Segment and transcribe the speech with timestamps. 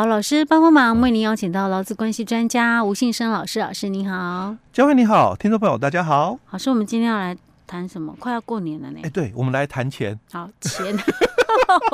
[0.00, 6.38] 好，老师帮帮忙，为您邀请到劳资关系专家吴信生老师，老师您好，嘉惠你好，听众朋友大家好。
[6.52, 8.16] 老师，我们今天要来谈什么？
[8.18, 9.00] 快要过年了呢。
[9.02, 10.18] 哎，对，我们来谈钱。
[10.32, 10.96] 好，钱，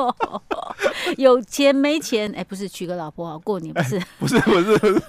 [1.19, 2.31] 有钱没钱？
[2.33, 5.03] 哎，不是娶个老婆好过年，不是，不是，不是，不是。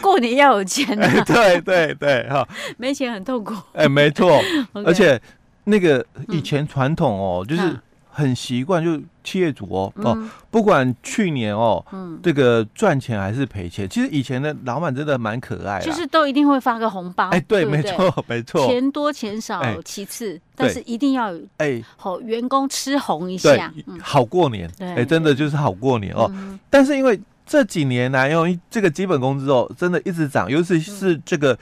[0.00, 1.06] 过年要有钱的。
[1.06, 2.44] 哎，对对对，哈，
[2.78, 3.54] 没钱很痛苦。
[3.74, 4.42] 哎，没错，
[4.84, 5.22] 而且
[5.62, 7.78] 那个以前传统哦，就是。
[8.14, 17.30] 很习惯，就企业主哦、嗯、哦，不管去年哦，嗯、这个赚钱还是赔钱，其实以前的老板真的蛮可爱的，就是都一定会发个红包。
[17.30, 24.70] 哎，对，没错，没错，钱多钱少其次，哎、但是一定要有哎，好员工吃红一下，嗯、好过年。
[24.78, 26.30] 哎，真的就是好过年哦。
[26.34, 31.58] 嗯、但是因为这几年来，因为这个基本工资哦，真的一直涨，尤其是这个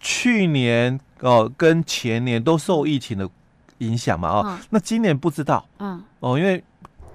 [0.00, 3.28] 去年哦跟前年都受疫情的。
[3.80, 6.62] 影响嘛，哦，那今年不知道，嗯，哦，因为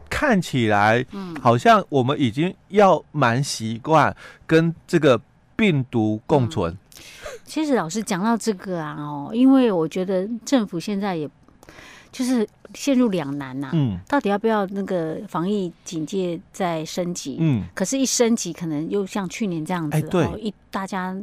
[0.10, 5.20] 看起来，嗯，好像我们已经要蛮习惯跟这个
[5.55, 6.71] 病毒共存。
[6.71, 6.77] 嗯、
[7.43, 11.30] 其实老师讲到这个啊，哦，因为我觉得政府现在也
[12.12, 17.38] 就是陷入两难呐，嗯，到底要不要那个防疫警戒再升级？
[17.40, 21.16] 嗯，可是，一升级可能又像去年这样子，哎、对，一大家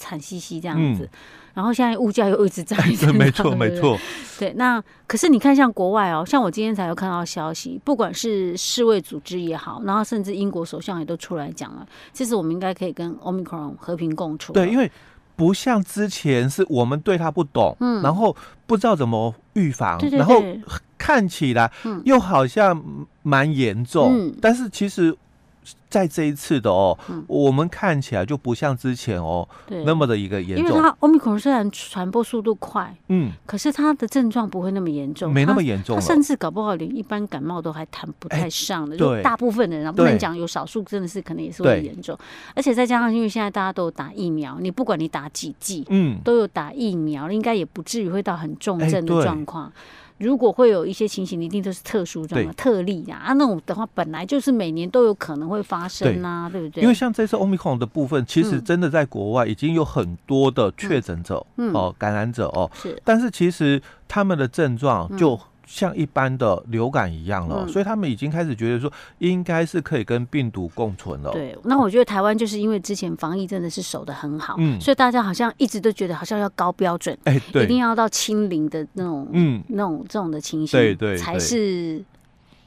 [0.00, 1.04] 惨兮兮这样子。
[1.04, 1.18] 嗯
[1.52, 3.98] 然后现在物价又一直涨，一直，没错没错。
[4.38, 14.52] 对，那可是你看，像国外哦，像我今天才有看到消息，不管是世卫组织也好，然后甚至英国首相也都出来讲了，其实我们应该可以跟 Omicron 和平共处。
[14.52, 14.90] 对，因为
[15.34, 20.42] 不像之前是我们对它不懂，嗯，然后不知道怎么预防，对对对，然后
[20.96, 21.70] 看起来
[22.04, 22.80] 又好像
[23.22, 25.14] 蛮严重，嗯，但是其实。
[25.88, 29.84] 在这一次的哦，嗯、我们看起来就不像之前哦，对。
[29.84, 30.66] 那么的一个严重。
[30.66, 38.94] 因为它 Omicron 虽然传播速度快，嗯，可是它的症状不会那么严重，没那么严重，它甚至搞不好连一般感冒都还谈不太上的。
[38.94, 42.16] 欸、就大部分的人不能讲有少数真的是可能也是会严重，
[42.54, 49.66] 而且再加上因为现在大家都有打疫苗，你不管你打几剂，嗯，都有打疫苗，应该也不至于会到很重症的状况。
[49.66, 49.72] 欸
[50.20, 53.18] 如果会有一些情形，一定都是特殊状况、特例啊。
[53.18, 56.82] 啊，那种的话，本来就是每年都有可能会发生啊，对，对不对？
[56.82, 63.00] 因为像这次 Omicron 的部分，其实真的在国外已经有很多的确诊者、嗯、哦，感染者哦，是。
[63.04, 65.34] 但是其实他们的症状就。
[65.34, 65.40] 嗯
[65.72, 71.30] 像一般的流感一样了，嗯、所以他们已经开始觉得说，应该是可以跟病毒共存了。
[71.30, 82.02] 对，那我觉得台湾就是因为之前防疫真的是守得很好，嗯，所以大家好像一直都觉得好像要高标准，哎、欸，对，一定要到清零的那种，嗯，那种这种的情形，对对，才是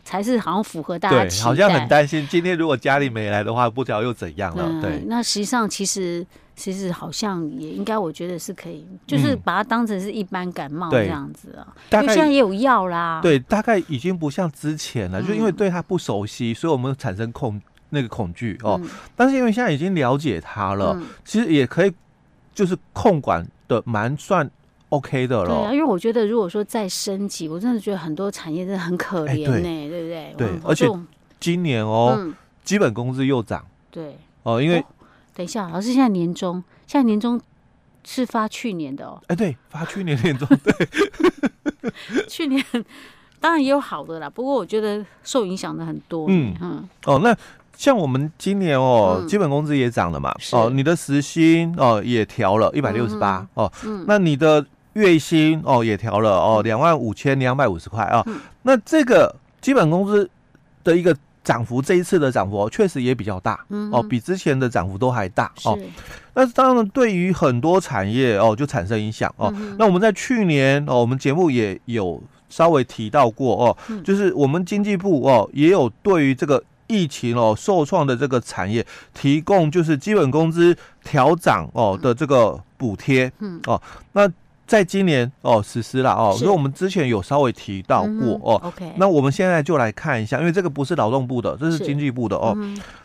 [0.05, 1.43] 才是好像符合大家期待。
[1.43, 4.63] 好像很担心今天如果家里没来的话，不知道又怎样了。
[4.65, 6.25] 嗯、对，那实际上其实。
[6.55, 11.65] 其实好像也应该，我觉得是可以，就是把它当成是一般感冒这样子啊。
[11.93, 13.19] 因为现在也有药啦。
[13.23, 17.59] 对，大概已经不像之前了，就因为对它不熟悉，所以我们产生恐
[17.89, 18.79] 那个恐惧哦。
[19.15, 21.93] 但是因为现在已经了解它了，其实也可以
[22.53, 24.47] 就是控管的蛮算
[24.89, 25.49] OK 的了。
[25.49, 30.35] 对啊，因为我觉得如果说再升级，我真的觉得很多产业真的很可怜呢，对不对？
[30.37, 30.87] 对，而且
[31.39, 32.31] 今年哦，
[32.63, 33.65] 基本工资又涨。
[33.89, 34.17] 对。
[34.43, 34.83] 哦，因为。
[35.35, 37.41] 等一下，老师，现在年终，现在年终
[38.03, 39.19] 是发去年的哦。
[39.27, 40.73] 哎，对，发去年年终， 对。
[42.27, 42.63] 去年
[43.39, 46.27] 当然也有好的啦，不过我觉得受影响的很多。
[46.29, 46.87] 嗯嗯。
[47.05, 47.35] 哦，那
[47.75, 50.33] 像我们今年哦，基本工资也涨了嘛。
[50.51, 53.71] 哦，你的时薪哦也调了一百六十八哦。
[53.85, 54.05] 嗯。
[54.07, 58.23] 那你的月薪哦也调了哦，两万五千两百五十块啊。
[58.61, 60.29] 那这个基本工资
[60.83, 61.17] 的一个。
[61.43, 65.67] 涨幅这一次的涨幅确实也比较大，嗯、哦，比之前的涨幅都还大是。
[65.67, 65.77] 哦。
[66.33, 69.53] 那当然，对于很多产业哦，就产生影响哦。
[69.55, 83.59] 嗯、那我们在去年哦，我们节目也有稍微提到过哦，嗯、就是我们经济部哦，也有对于这个疫情哦受创的这个产业提供就是基本工资调涨哦的这个补贴，嗯。
[83.67, 83.81] 哦，
[84.13, 84.31] 那。
[84.73, 88.59] 在今年哦实施了哦，所以我们之前有稍微提到过哦。
[88.63, 92.57] OK，那我们现在就来看一下，因为这个不是劳动部的，这是经济部的哦。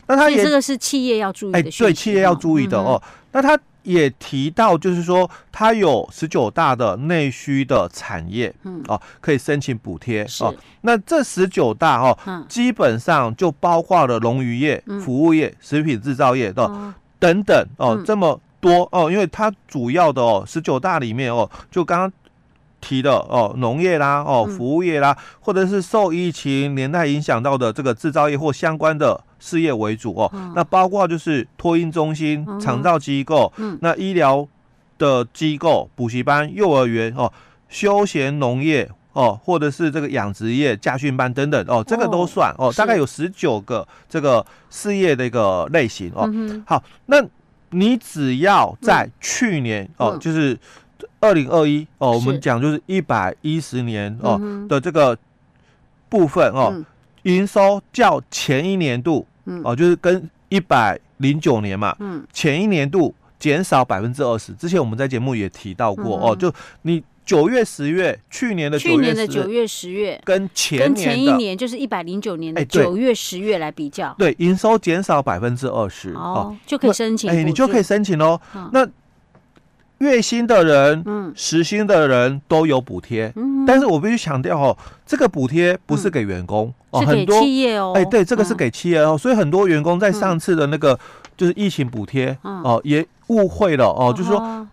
[0.07, 2.99] 那他也这个是企业要注意的，哎，对，企业要注意的哦。
[3.33, 10.51] 那他也提到，就是说他有十九大的内需的产业，嗯哦，可以申请补贴哦。
[10.81, 12.17] 那这十九大哦，
[12.49, 16.67] 基本上就包括了农渔业、服务业、食品制造业的
[17.19, 18.41] 等等哦，这么。
[18.59, 22.11] 多哦，因为它主要的哦，十九大里面哦，就刚刚
[22.81, 30.31] 提的哦，农业啦，哦，服务业啦，或者是受疫情年代影响到的这个制造业或相关的事业为主哦。
[30.55, 33.51] 那包括就是托婴中心、长照机构，
[33.81, 34.47] 那医疗
[34.97, 37.31] 的机构、补习班、幼儿园哦，
[37.67, 46.29] 休闲农业、哦，或者是这个养殖业、驾训班等等哦，这个都算哦，大概有十九个这个事业的一个类型哦。
[46.65, 47.21] 好，那
[47.71, 50.57] 你只要在去年哦，就是
[51.19, 55.17] 二零二一哦，我们讲就是一百一十年哦的这个
[56.09, 56.83] 部分哦，
[57.23, 59.25] 营收较前一年度
[59.63, 61.95] 哦，就是跟一百零九年嘛，
[62.33, 63.13] 前一年度。
[63.39, 78.41] 减少百分之二十，之前我们在节目也提到过、嗯、哦，就你九月、十月，去年的去年的九月、十月，跟前跟前一年就是一百零九年的九月、十月来比较，对，营收减少百分之二十哦，就可以申请，哎，你就可以申请喽。
[78.55, 78.87] 嗯、那
[79.99, 84.75] 月薪的人、嗯，时薪的人都有补贴，嗯，但是我必须强调哦，
[85.05, 90.99] 这个补贴不是给员工、嗯、哦，很多企业哦，哎，对，这个是给企业哦，嗯、所以很多员工在上次的那个
[91.37, 93.05] 就是疫情补贴、嗯、哦也。
[93.29, 94.67] 误会了哦，就是说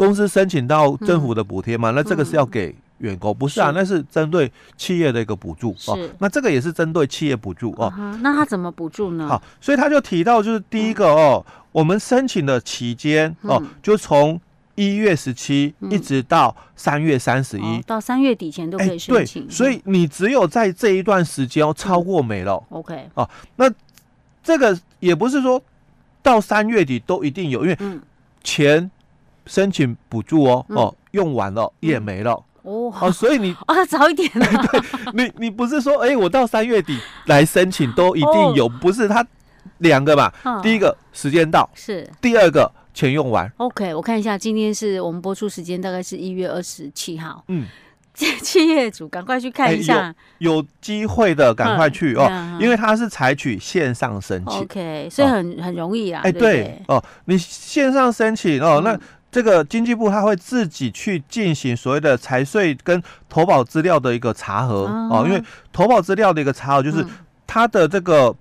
[0.00, 3.70] 公司申请到政府的补贴嘛，那这个是要给员工，不是啊？
[3.74, 5.98] 那是针对企业的一个补助哦。
[6.18, 7.92] 那这个也是针对企业补助哦。
[8.22, 9.28] 那他怎么补助呢？
[9.28, 14.40] 好，所以他就提到，就是第一个哦，我们申请的期间哦，就从
[14.74, 19.46] 一月十七一直到三月三十一，到三月底前都可以申请。
[19.46, 22.64] 对，所以你只有在这一段时间哦，超过没了。
[22.70, 23.70] OK，哦，那
[24.42, 25.62] 这个也不是说。
[26.22, 27.78] 到三月底都一定有，因为
[28.44, 28.90] 钱
[29.50, 34.80] 申请补助哦、嗯、哦用完了也没了、嗯、哦，所以你啊 早一点啊， 对，
[35.12, 39.26] 你你不是说哎、欸、我到三月底来申请都一定有，哦、不是他
[39.78, 43.52] 两个嘛，哦、第一个时间到是，第二个钱用完。
[43.56, 47.66] OK，我看一下，今天是我们播出时间大概是一月二十七号，嗯。
[48.42, 52.28] 企业主赶快去看一下，有有机会的赶快去哦，
[52.60, 56.20] 因为它是采取线上申请，OK，所以很很容易啊。
[56.22, 58.98] 哎，对哦，你线上申请哦，那
[59.30, 65.42] 这个经济部他会自己去进行所谓的财税跟投保资料的一个查核哦，因为
[65.72, 67.04] 投保资料的一个查核就是
[67.46, 68.34] 他的这个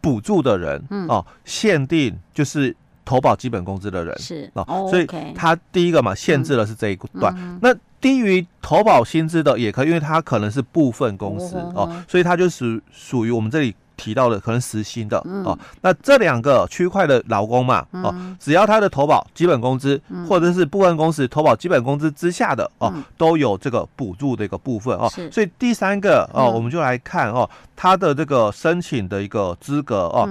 [0.00, 2.74] 补助的人哦，限定就是
[3.04, 7.74] 投保基本工资的人是哦，所以他第一个嘛限制了是这一段，那。
[8.02, 13.72] 低于投保薪资的也可以，因为它可能是部分公司哦，所以它就属属于我们这里
[14.02, 15.56] 提到的可能实薪的哦。
[15.80, 25.08] 那这两个区块的劳工嘛哦，只要他的投保基本工资或者是部分公司投保基本工资之下的哦，都有这个补助的一个部分哦。
[25.30, 30.28] 所以第三个哦，我们就来看哦，他的这个申请的一个资格哦。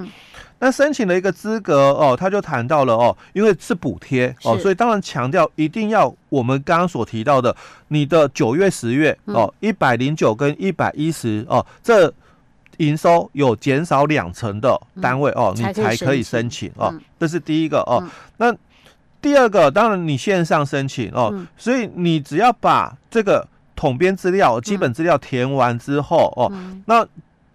[0.64, 7.56] 那申请的一个资格哦，他就谈到了哦，因为是补贴哦，所以当然强调一定要我们刚刚所提到的，
[7.88, 12.06] 你的九月、十月哦，一百零九跟一百一十哦，这
[12.82, 18.02] 营收有减少两成的单位哦，你才可以申请哦，这是第一个哦。
[18.38, 18.54] 那
[19.20, 23.46] 第二个，当然你线上申请哦，所以你只要把这个
[23.76, 26.50] 统编资料、基本资料填完之后哦，
[26.86, 27.06] 那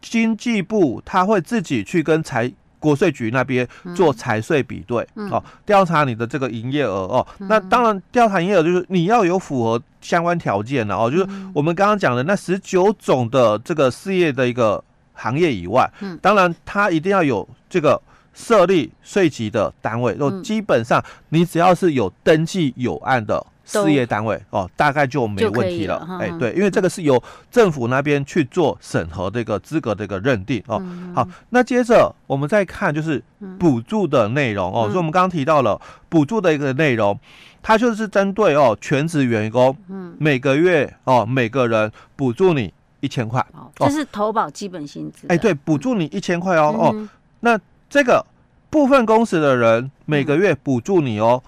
[0.01, 2.49] 经济部他会自己去跟财
[2.79, 7.27] 国税局那边做财税比对，嗯、哦，调查你的这个营业额哦。
[7.39, 11.11] 嗯、那当然，调查营业额就是你要有符合相关条件的哦。
[11.11, 14.81] 就是我们刚刚讲的那十九种的这个事业的一个
[15.17, 18.01] 行业以外，嗯，当然它一定要有这个
[18.33, 20.15] 设立税籍的单位。
[20.19, 23.45] 哦，基本上你只要是有登记有案的。
[23.69, 26.07] 事业单位哦，大概就没问题了。
[26.21, 27.21] 哎，对，因为这个是由
[27.51, 30.81] 政府那边去做审核的一个资格的一个认定哦。
[31.13, 33.21] 好，那接着我们再看就是
[33.59, 34.83] 补助的内容哦。
[34.83, 37.19] 所以我们刚刚提到了补助的一个内容，
[37.61, 43.45] 它就是针对哦全职员工，嗯每个月哦每个人补助你一千块。
[43.75, 45.27] 这是投保基本薪资。
[45.27, 47.09] 哎，对，补助你一千块哦哦。
[47.39, 48.25] 那这个
[48.69, 51.41] 部分工时的人每个月补助你哦。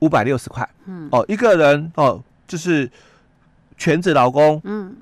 [0.00, 2.90] 五百六十块，嗯，哦，一个人哦，就是
[3.78, 4.94] 全职劳工，嗯，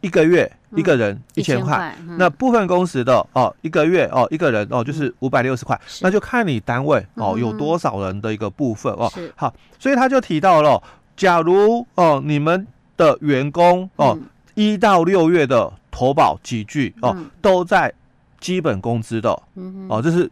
[0.00, 10.82] 一个月一个人一千块，那部分工时的哦，一个月哦，一个人哦，就是五百六十块，那就看你单位哦有多少人的一个部分哦，好，所以他就提到了，
[11.16, 12.66] 假如哦你们
[12.96, 14.18] 的员工哦
[14.54, 17.92] 一到六月的投保集聚哦都在
[18.40, 20.30] 基本工资的，嗯，哦，这是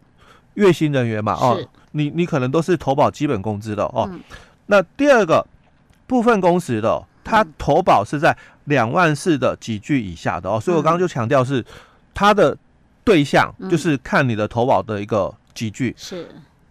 [0.54, 1.58] 月薪人员嘛，哦。
[1.94, 4.18] 你你可能都是投保基本工资的哦，嗯、
[4.64, 5.46] 那第二个
[6.06, 11.62] 部分工时的，他投保是在两万四的集聚以下的哦，所以我刚刚就强调是
[12.14, 12.56] 他的
[13.04, 16.26] 对象就是看你的投保的一个集聚是。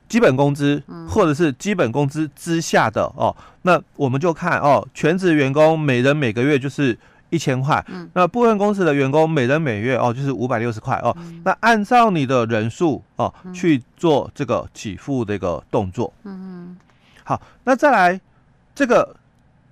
[0.10, 6.98] 基本工资或者是基本工资之下的哦，那我们就看哦，全职员工每人每个月就是。
[7.32, 16.78] 一千块，嗯，那部分公司的员工每人每月哦就是五百六十块哦，嗯、那按照你的人数哦、嗯、去做这个给付的一个动作，嗯嗯，
[17.24, 18.22] 好，那再来
[18.76, 19.16] 这个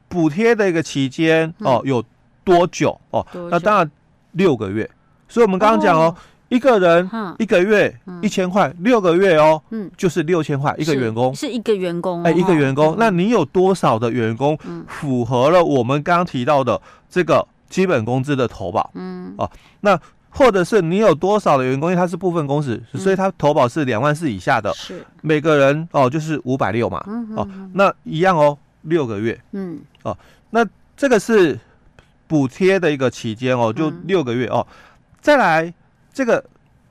[0.08, 2.04] 补贴的一个期间哦，有
[2.44, 3.00] 多久？
[3.12, 3.26] 哦？
[3.52, 3.92] 那当然
[4.32, 4.90] 六个月。
[5.28, 6.16] 所以我们刚刚讲哦，
[6.48, 12.96] 一个人一个月一千块，六个月哦，嗯，就是六千块一个员工，是一个员工，哎，一个员工。
[12.98, 18.92] 那你有多少的员工符合了我们刚刚提到的这个基本工资的投保？
[18.94, 19.50] 嗯，哦，
[19.82, 20.00] 那。
[20.32, 25.04] 或者是你有多少的员工，因为他是部分工时，嗯、所以他投保是两万四以下的，是。
[25.22, 27.42] 每个人哦，就是五百六嘛，嗯、哼哼。
[27.42, 30.16] 哦，那一样哦，六个月，嗯，哦，
[30.52, 30.64] 那
[30.96, 31.60] 这个是
[32.28, 34.46] 补贴的一个期间哦，就六个月。
[34.50, 34.66] 哦，
[35.20, 35.74] 再来
[36.14, 36.46] 这个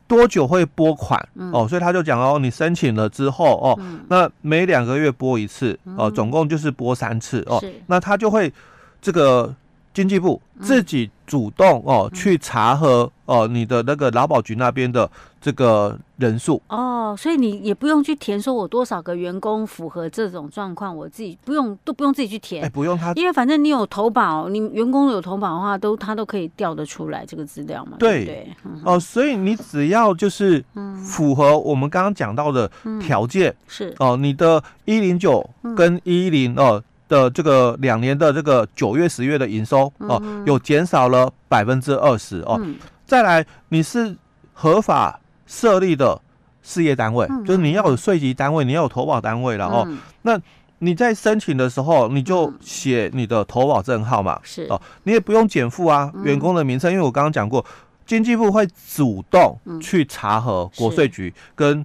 [0.08, 8.52] 多久会拨款、嗯、哦，所以他就讲哦，你申请了之后哦，嗯、那每两个月拨一次哦，总共就是拨三次哦，那他就会
[9.00, 9.54] 这个。
[9.92, 16.60] 经济部自己主动哦去查核哦你的那个劳保局那边的这个人数。
[16.68, 27.96] 哦，所以你也不用去填说我多少个员工符合这种状况，我自己不用都不用自己去填，哎，不用他，因为反正你有投保，你员工有投保的话，都他都可以调得出来这个资料嘛。
[27.98, 28.24] 对。
[28.24, 28.52] 对
[28.84, 30.64] 哦，所以你只要就是
[31.04, 33.94] 符合我们刚刚讲到的条件是。
[33.98, 36.82] 哦，你的一零九跟一零哦。
[37.08, 42.60] 的这个两年的这个九月十月的营收哦，有减少了百分之二十哦。
[43.06, 44.14] 再来，你是
[44.52, 46.20] 合法设立的
[46.62, 49.88] 事业单位，就是你要有税籍单位，你要有投保单位了哦。
[50.22, 50.38] 那
[50.80, 54.66] 你在申请的时候，你就写你的投保证号码是。
[54.68, 57.64] 哦，你也不用减负啊员工的名称，因为我刚刚讲过，
[58.04, 61.84] 经济部会主动去查核国税局跟。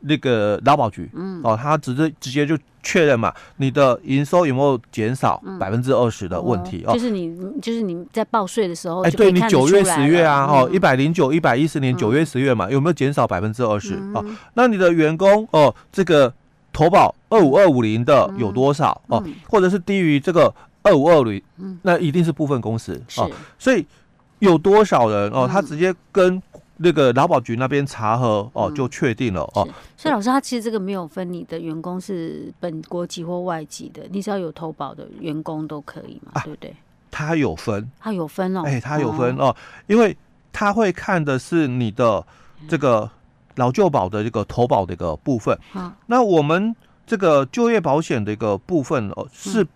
[0.00, 6.92] 那个劳保局，嗯，哦，他直接直接就确认嘛，你的营收有没有减少百分之二十的问题哦？
[6.94, 13.94] 就是你，就是你在报税的时候，哎，对你九月十月啊，哦，一百零九一百一十年九月十月嘛，有没有减少百分之二十？
[14.14, 16.32] 哦，那你的员工哦，这个
[16.72, 19.00] 投保二五二五零的有多少？
[19.08, 21.42] 哦，或者是低于这个二五二零，
[21.82, 23.30] 那一定是部分公司哦。
[23.58, 23.86] 所以
[24.38, 26.42] 有多少人哦，他直接跟。
[26.82, 29.68] 那个劳保局那边查核哦，就确定了哦。
[29.98, 36.74] 所以老师，他其实这个没有分你的员工是本国籍或外籍的，你只要有投保的员工都可以嘛，对不对？
[37.10, 38.62] 他有分，他有分哦。
[38.64, 39.54] 哎，他有分哦，
[39.88, 40.16] 因为
[40.52, 42.24] 他会看的是你的
[42.66, 43.10] 这个
[43.56, 45.58] 老旧保的这个投保的一个部分。
[46.06, 46.74] 那我们
[47.06, 49.66] 这个就业保险的一个部分哦，是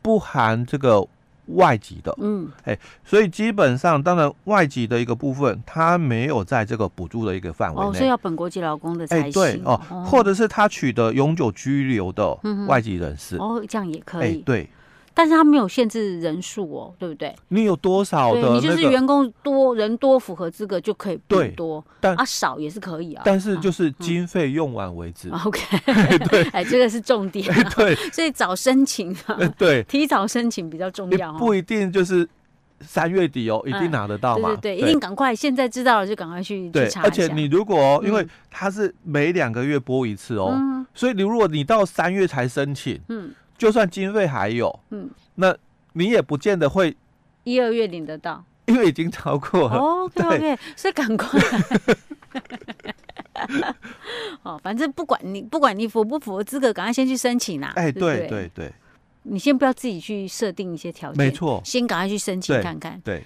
[0.00, 1.04] 不含这个。
[1.46, 14.68] 外籍的，嗯，哎，所以基本上，当然外籍的一个部分，他没有在这个补助的一个范围内，哦，所以要本国籍劳工的才行，哎，对哦，或者是他取得永久居留的外籍人士，哦，这样也可以，哎对。
[15.14, 17.34] 但是他没有限制人数哦，对不对？
[17.48, 18.54] 你有多少的、那个？
[18.54, 23.22] 你就是员工多人多符合资格就可以补多，但啊少也是可以啊。
[23.24, 25.28] 但是就是经费用完为止。
[25.44, 25.60] OK，
[26.30, 27.46] 对， 哎，这个是重点。
[27.76, 31.32] 对，所以早申请啊，对，提早申请比较重要。
[31.34, 32.28] 不一定就是
[32.80, 34.48] 三月底哦，一定拿得到嘛？
[34.60, 37.02] 对对对，一定赶快，现在知道了就赶快去去查。
[37.02, 40.58] 而且你如果因为它是每两个月播一次哦，
[40.94, 43.30] 所以你如果你到三月才申请，嗯。
[43.62, 45.56] 就算经费还有，嗯，那
[45.92, 46.96] 你也不见得会
[47.44, 49.76] 一二月领得到，因为已经超过了。
[49.76, 51.40] OK OK，所以赶快。
[54.42, 57.72] 哦，反正不管你不管你符不符合资格，赶快先去申请啦。
[57.76, 58.72] 哎，对对对，
[59.22, 63.00] 你先不要自己去设定一些条件，没错，先赶快去申请看看。
[63.04, 63.22] 对。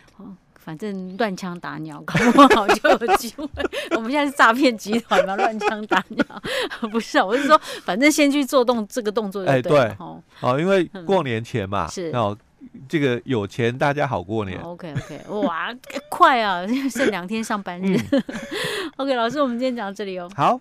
[0.66, 3.46] 反正乱枪打鸟， 搞不好就有机会。
[3.92, 6.25] 我们现在是诈骗集团嘛，乱枪打鸟？
[6.90, 9.85] 不是啊，我是说，反正先去做动这个动作就对了。
[9.85, 9.96] 哎，对，
[10.40, 12.37] 哦，因为过年前嘛，是哦，
[12.88, 14.61] 这个有钱大家好过年。
[14.61, 15.73] OK OK，哇，
[16.11, 17.96] 快啊，剩两天上班日。
[18.96, 20.28] OK，老师，我们今天讲到这里哦。
[20.35, 20.61] 好。